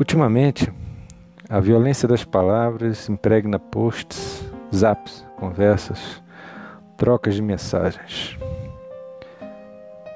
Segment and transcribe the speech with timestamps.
[0.00, 0.72] Ultimamente,
[1.46, 6.22] a violência das palavras impregna posts, zaps, conversas,
[6.96, 8.38] trocas de mensagens.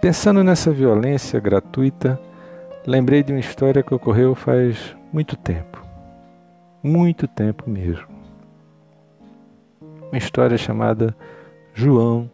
[0.00, 2.18] Pensando nessa violência gratuita,
[2.86, 5.84] lembrei de uma história que ocorreu faz muito tempo.
[6.82, 8.08] Muito tempo mesmo.
[10.10, 11.14] Uma história chamada
[11.74, 12.30] João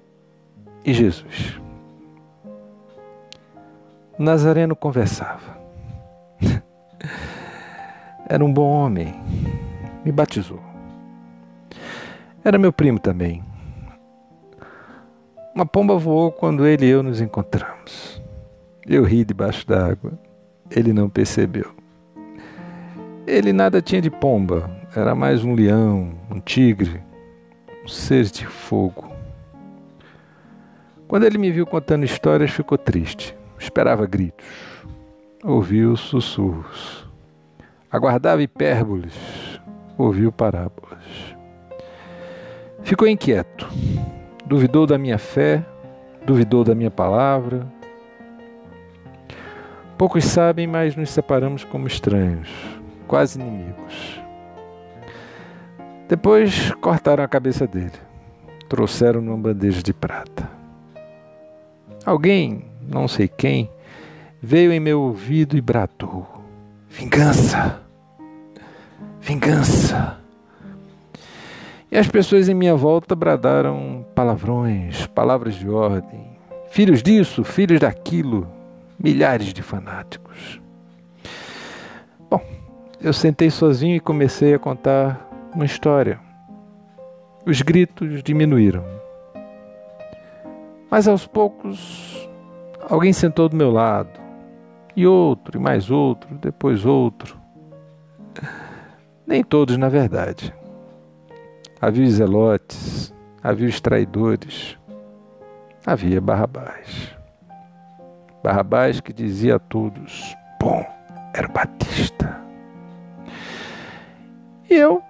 [0.85, 1.61] e Jesus.
[4.17, 5.60] O Nazareno conversava.
[8.31, 9.13] Era um bom homem.
[10.05, 10.61] Me batizou.
[12.45, 13.43] Era meu primo também.
[15.53, 18.23] Uma pomba voou quando ele e eu nos encontramos.
[18.87, 20.13] Eu ri debaixo d'água.
[20.71, 21.75] Ele não percebeu.
[23.27, 27.03] Ele nada tinha de pomba, era mais um leão, um tigre,
[27.85, 29.11] um ser de fogo.
[31.09, 33.37] Quando ele me viu contando histórias, ficou triste.
[33.59, 34.47] Esperava gritos.
[35.43, 37.10] Ouviu sussurros.
[37.91, 39.15] Aguardava hipérboles.
[39.99, 41.05] Ouviu parábolas.
[42.83, 43.69] Ficou inquieto.
[44.47, 45.65] Duvidou da minha fé,
[46.25, 47.67] duvidou da minha palavra.
[49.99, 52.49] Poucos sabem, mas nos separamos como estranhos,
[53.07, 54.21] quase inimigos.
[56.09, 57.93] Depois cortaram a cabeça dele,
[58.69, 60.51] trouxeram numa bandeja de prata.
[62.05, 63.71] Alguém, não sei quem,
[64.41, 66.40] veio em meu ouvido e bradou:
[66.91, 67.81] Vingança!
[69.21, 70.19] Vingança!
[71.91, 76.37] E as pessoas em minha volta bradaram palavrões, palavras de ordem.
[76.71, 78.47] Filhos disso, filhos daquilo,
[78.99, 80.61] milhares de fanáticos.
[82.29, 82.43] Bom,
[83.01, 86.19] eu sentei sozinho e comecei a contar uma história.
[87.47, 88.85] Os gritos diminuíram.
[90.91, 92.29] Mas aos poucos,
[92.89, 94.20] alguém sentou do meu lado,
[95.01, 97.41] e outro, e mais outro, depois outro.
[99.27, 100.55] Nem todos, na verdade.
[101.81, 104.77] Havia os zelotes, havia os traidores,
[105.87, 107.17] havia Barrabás.
[108.45, 110.85] Barrabás que dizia a todos: Bom,
[111.33, 112.39] era Batista.
[114.69, 115.03] E eu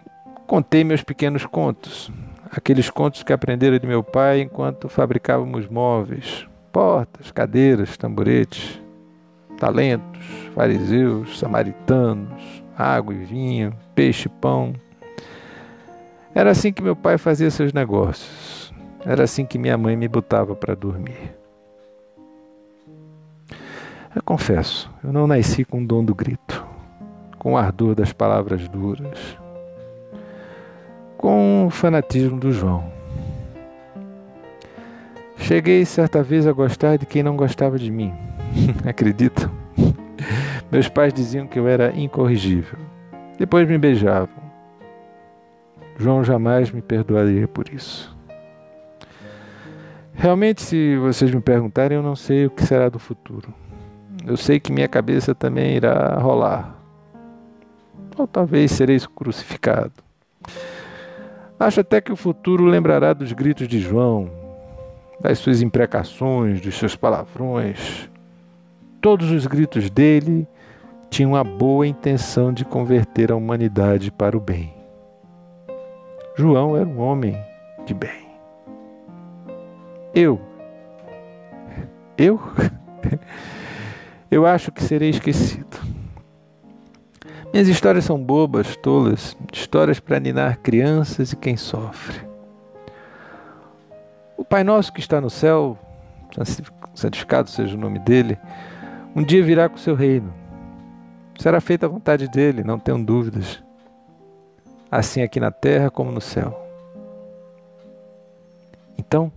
[0.46, 2.12] contei meus pequenos contos,
[2.48, 8.80] aqueles contos que aprendera de meu pai enquanto fabricávamos móveis, portas, cadeiras, tamboretes,
[9.60, 10.20] talentos,
[10.56, 14.74] fariseus, samaritanos, água e vinho, peixe e pão
[16.32, 18.72] era assim que meu pai fazia seus negócios.
[19.04, 21.34] Era assim que minha mãe me botava para dormir.
[24.14, 26.64] Eu confesso, eu não nasci com o dom do grito,
[27.38, 29.36] com o ardor das palavras duras,
[31.16, 32.84] com o fanatismo do João.
[35.36, 38.12] Cheguei certa vez a gostar de quem não gostava de mim.
[38.88, 39.50] Acreditam?
[40.70, 42.78] Meus pais diziam que eu era incorrigível.
[43.38, 44.28] Depois me beijavam.
[45.96, 48.16] João jamais me perdoaria por isso.
[50.14, 53.52] Realmente, se vocês me perguntarem, eu não sei o que será do futuro.
[54.26, 56.76] Eu sei que minha cabeça também irá rolar.
[58.16, 59.92] Ou talvez serei crucificado.
[61.58, 64.30] Acho até que o futuro lembrará dos gritos de João,
[65.20, 68.10] das suas imprecações, dos seus palavrões.
[69.00, 70.46] Todos os gritos dele
[71.08, 74.74] tinham a boa intenção de converter a humanidade para o bem.
[76.36, 77.36] João era um homem
[77.86, 78.28] de bem.
[80.14, 80.40] Eu,
[82.18, 82.40] eu,
[84.30, 85.78] eu acho que serei esquecido.
[87.52, 92.20] Minhas histórias são bobas, tolas, histórias para ninar crianças e quem sofre.
[94.36, 95.78] O Pai Nosso que está no céu,
[96.94, 98.38] santificado seja o nome dele,
[99.14, 100.32] um dia virá com o seu reino.
[101.38, 103.62] Será feita a vontade dele, não tenham dúvidas
[104.90, 106.66] assim aqui na terra como no céu.
[108.98, 109.30] Então,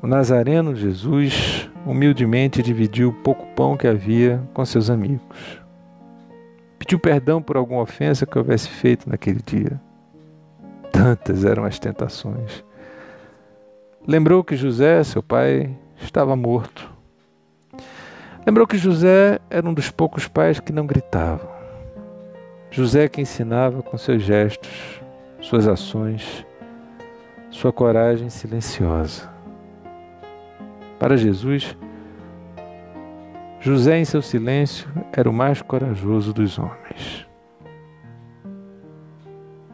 [0.00, 5.60] o Nazareno Jesus humildemente dividiu o pouco pão que havia com seus amigos.
[6.78, 9.80] Pediu perdão por alguma ofensa que houvesse feito naquele dia.
[10.90, 12.64] Tantas eram as tentações.
[14.06, 16.90] Lembrou que José, seu pai, estava morto.
[18.50, 21.48] Lembrou que José era um dos poucos pais que não gritavam.
[22.68, 25.00] José que ensinava com seus gestos,
[25.40, 26.44] suas ações,
[27.48, 29.30] sua coragem silenciosa.
[30.98, 31.76] Para Jesus,
[33.60, 37.28] José em seu silêncio era o mais corajoso dos homens.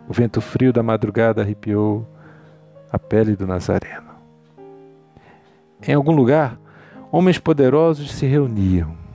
[0.07, 2.07] O vento frio da madrugada arrepiou
[2.93, 4.11] a pele do Nazareno.
[5.89, 6.59] Em algum lugar,
[7.17, 9.07] homens poderosos se reuniam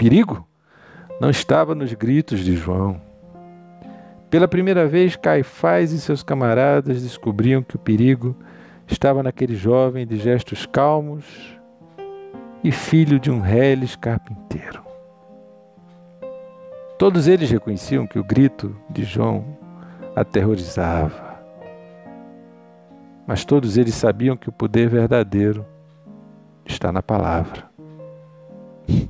[0.00, 0.48] perigo
[1.20, 2.98] não estava nos gritos de João.
[4.30, 8.34] Pela primeira vez, Caifás e seus camaradas descobriam que o perigo
[8.88, 11.26] estava naquele jovem de gestos calmos
[12.64, 14.82] e filho de um reles carpinteiro.
[16.98, 19.44] Todos eles reconheciam que o grito de João
[20.16, 21.29] aterrorizava.
[23.30, 25.64] Mas todos eles sabiam que o poder verdadeiro
[26.66, 27.70] está na palavra.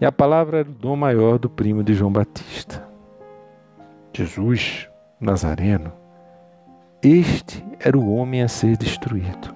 [0.00, 2.84] E a palavra era o dom maior do primo de João Batista.
[4.12, 4.88] Jesus,
[5.20, 5.92] Nazareno,
[7.00, 9.54] este era o homem a ser destruído.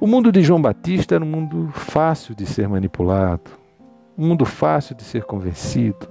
[0.00, 3.50] O mundo de João Batista era um mundo fácil de ser manipulado,
[4.16, 6.08] um mundo fácil de ser convencido,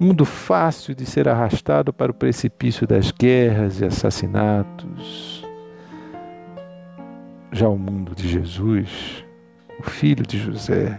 [0.00, 5.46] mundo fácil de ser arrastado para o precipício das guerras e assassinatos.
[7.52, 9.22] Já o mundo de Jesus,
[9.78, 10.98] o filho de José,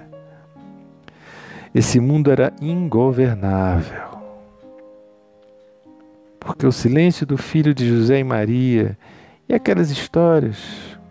[1.74, 4.12] esse mundo era ingovernável.
[6.40, 8.96] Porque o silêncio do filho de José e Maria
[9.50, 10.58] e aquelas histórias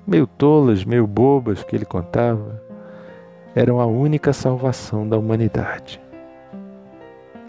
[0.06, 2.62] meio tolas, meio bobas que ele contava,
[3.54, 6.00] eram a única salvação da humanidade.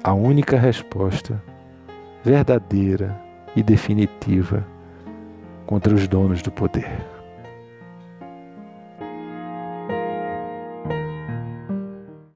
[0.03, 1.39] A única resposta
[2.23, 3.15] verdadeira
[3.55, 4.65] e definitiva
[5.67, 6.89] contra os donos do poder.